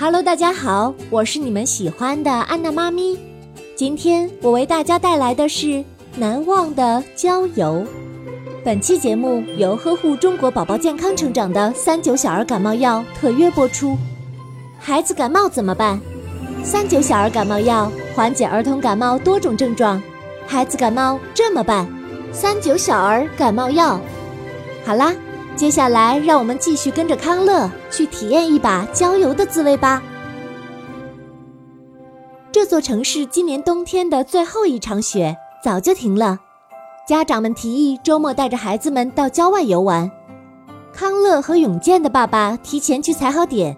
[0.00, 3.18] Hello，大家好，我是你们喜欢的安娜妈咪。
[3.76, 5.84] 今天我为大家带来的是
[6.16, 7.86] 难忘的郊游。
[8.64, 13.94] 本期节目由呵护中国宝宝健康成长的三九小儿感冒药特约播出。
[14.78, 16.00] 孩子感冒怎么办？
[16.64, 20.02] 三九小儿感冒药缓解儿童感冒多种症状。
[20.46, 21.86] 孩子感冒这么办？
[22.32, 24.00] 三九小儿感冒药。
[24.82, 25.12] 好啦。
[25.60, 30.02] 接下来，让我们继续跟着康乐去体验一把郊游的滋味吧。
[32.50, 36.38] 这座城市今年冬天的最后一场雪早就停了，
[37.06, 40.10] 家长们提议周末带着孩子们到郊外游玩。
[40.94, 43.76] 康乐和永健的爸爸提前去踩好点，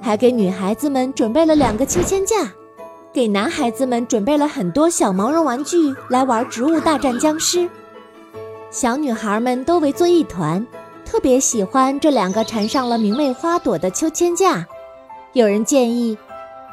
[0.00, 2.52] 还给女孩子们准备了两个秋千架，
[3.12, 7.68] 给男孩子们准备了很多小毛绒玩具来玩植物大战僵尸。
[8.70, 10.64] 小女孩们都围作一团。
[11.04, 14.66] 特别喜欢这两个缠上了明媚花朵的秋千架。
[15.32, 16.16] 有人建议，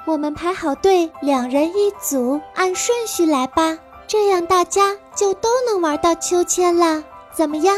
[0.05, 7.03] 我们排好队，两人一组，按顺序来吧，这样大家就都能玩到秋千了。
[7.33, 7.75] 怎么样？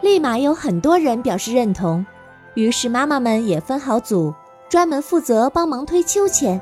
[0.00, 2.04] 立马有很多人表示认同。
[2.54, 4.34] 于是妈妈们也分好组，
[4.68, 6.60] 专门负责帮忙推秋千。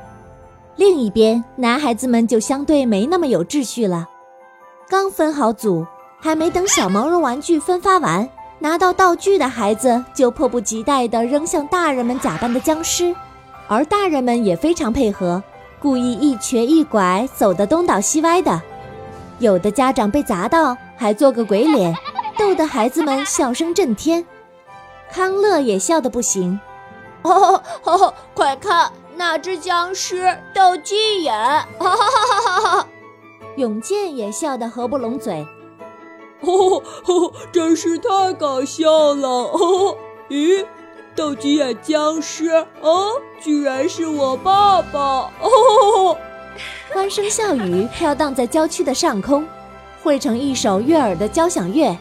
[0.75, 4.07] 另一边，男孩子们就相对没那么有秩序了。
[4.87, 5.85] 刚分好组，
[6.19, 8.29] 还没等小毛绒玩具分发完。
[8.59, 13.15] 拿到道具的孩子就迫不及待地扔向大人们假扮的僵尸，
[13.67, 15.41] 而大人们也非常配合，
[15.79, 18.61] 故意一瘸一拐走得东倒西歪的。
[19.39, 21.95] 有的家长被砸到还做个鬼脸，
[22.37, 24.25] 逗得孩子们笑声震天。
[25.09, 26.59] 康乐也笑得不行，
[27.21, 31.33] 哦哦，快看那只僵尸斗鸡眼！
[31.33, 32.87] 哈哈哈哈哈哈！
[33.55, 35.47] 永健也笑得合不拢嘴。
[36.41, 39.27] 哦 哦，真是太搞笑了！
[39.27, 39.97] 哦，
[40.29, 40.65] 咦，
[41.15, 42.49] 斗鸡眼僵尸
[42.81, 45.31] 哦，居然是我爸爸！
[45.41, 46.17] 哦，
[46.93, 49.45] 欢声笑语飘荡在郊区的上空，
[50.03, 51.95] 汇成一首悦耳的交响乐。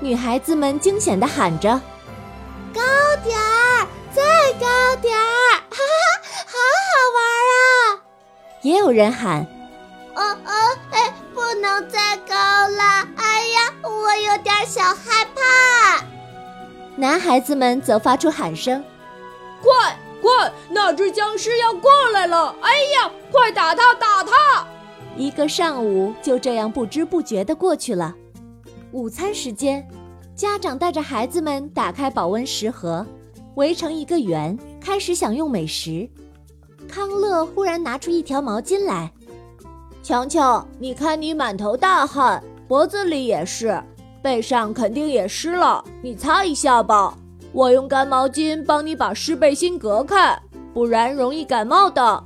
[0.00, 1.78] 女孩子们惊险地喊着
[2.72, 2.80] ：“高
[3.22, 4.22] 点儿，再
[4.54, 5.52] 高点儿！
[5.68, 7.22] 哈哈，好好玩
[7.52, 8.02] 啊！”
[8.62, 9.46] 也有人喊
[14.10, 16.04] ：“我有点小害怕。
[16.96, 18.82] 男孩子们则发出喊声
[19.62, 22.52] ：“快快，那只僵尸要过来了！
[22.60, 24.66] 哎呀，快打它，打它！”
[25.16, 28.12] 一个上午就这样不知不觉地过去了。
[28.90, 29.86] 午餐时间，
[30.34, 33.06] 家长带着孩子们打开保温食盒，
[33.54, 36.10] 围成一个圆，开始享用美食。
[36.88, 39.12] 康乐忽然拿出一条毛巾来
[40.02, 43.82] ：“强强，你看你满头大汗。”脖子里也是，
[44.22, 47.14] 背上肯定也湿了，你擦一下吧。
[47.52, 50.40] 我用干毛巾帮你把湿背心隔开，
[50.72, 52.24] 不然容易感冒的。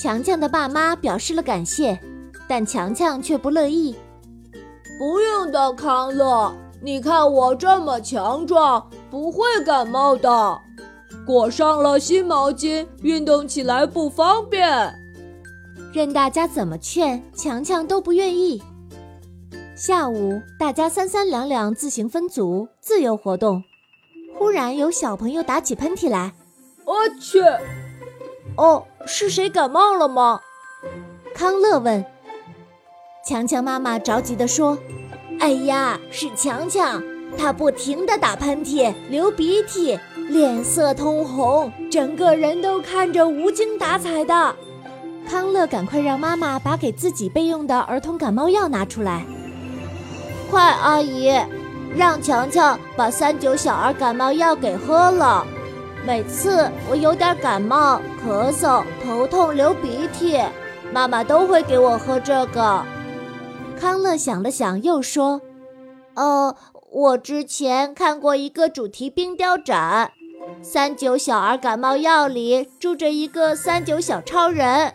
[0.00, 1.98] 强强的爸妈表示了感谢，
[2.48, 3.94] 但强强却不乐意。
[4.98, 10.58] 不用的，康乐，你看我这么强壮，不会感冒的。
[11.26, 14.94] 裹上了新毛巾，运动起来不方便。
[15.92, 18.62] 任大家怎么劝，强强都不愿意。
[19.80, 23.64] 下午，大家三三两两自行分组自由活动。
[24.38, 26.34] 忽然有小朋友打起喷嚏来，
[26.84, 27.40] 我去！
[28.58, 30.42] 哦，是谁感冒了吗？
[31.34, 32.04] 康乐问。
[33.24, 34.76] 强强妈妈着急地说
[35.40, 37.02] ：“哎呀，是强强，
[37.38, 39.98] 他不停地打喷嚏、流鼻涕，
[40.28, 44.54] 脸色通红，整个人都看着无精打采的。”
[45.26, 49.24] 康乐赶快让妈妈把给自己备用的儿童感冒药拿出来。
[50.50, 51.32] 快，阿姨，
[51.94, 55.46] 让强强把三九小儿感冒药给喝了。
[56.04, 60.40] 每次我有点感冒、咳嗽、头痛、流鼻涕，
[60.92, 62.82] 妈妈都会给我喝这个。
[63.78, 65.40] 康乐想了想，又说
[66.14, 66.56] ：“呃，
[66.90, 70.10] 我之前看过一个主题冰雕展，
[70.62, 74.92] 三九小儿感冒药里住着一个三九小超人，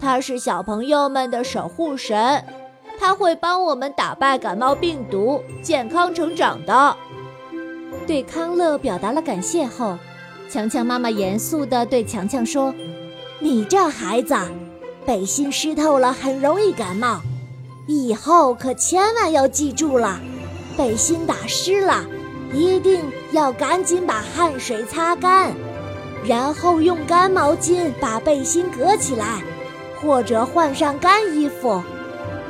[0.00, 2.42] 他是小朋友们的守护神。”
[2.98, 6.96] 他会帮我们打败感冒病毒，健康成长的。
[8.06, 9.96] 对康乐表达了感谢后，
[10.50, 12.74] 强强妈妈严肃地对强强说
[13.40, 14.34] ：“你这孩子，
[15.06, 17.20] 背心湿透了很容易感冒，
[17.86, 20.18] 以后可千万要记住了，
[20.76, 22.04] 背心打湿了，
[22.52, 23.00] 一定
[23.32, 25.52] 要赶紧把汗水擦干，
[26.24, 29.42] 然后用干毛巾把背心隔起来，
[30.00, 31.82] 或者换上干衣服。”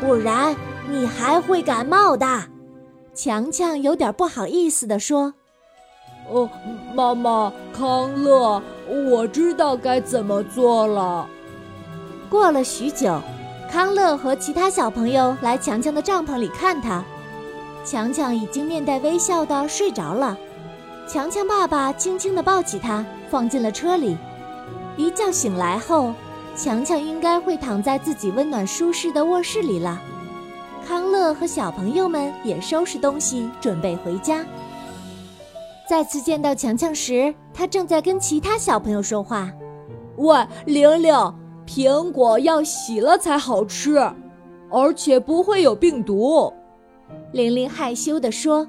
[0.00, 0.55] 不然
[0.88, 2.26] 你还会感冒的，
[3.14, 5.35] 强强有点不好意思地说
[6.31, 6.49] ：“哦，
[6.94, 8.62] 妈妈，康乐，
[9.11, 11.26] 我知道该怎么做了。
[12.29, 13.20] 过了许久，
[13.70, 17.02] 康乐和其他小朋友来强强的帐篷里看他。
[17.85, 20.37] 强强已经面带微笑的睡着了。
[21.06, 24.17] 强强爸爸轻轻地抱起他，放进了车里。
[24.96, 26.14] 一觉醒来后，
[26.56, 30.01] 强强应该会躺在自己温暖舒适的卧室里了。
[30.87, 34.45] 康乐和小朋友们也收拾东西，准备回家。
[35.89, 39.51] 再次见到强强时，他正在跟其他小朋友说话
[40.17, 41.15] ：“喂，玲玲，
[41.67, 43.99] 苹果要洗了才好吃，
[44.71, 46.53] 而且不会有病毒。”
[47.33, 48.67] 玲玲害羞地说：“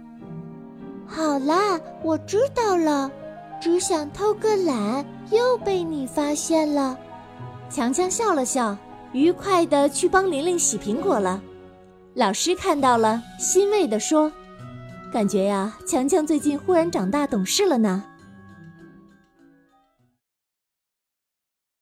[1.06, 3.12] 好啦，我知道了，
[3.62, 6.98] 只想偷个懒，又被你发现了。”
[7.70, 8.78] 强强笑了笑，
[9.12, 11.42] 愉快地去帮玲玲洗苹果了。
[12.14, 14.32] 老师看到了，欣慰地说。
[15.12, 18.04] 感觉呀，强强最近忽然长大懂事了呢。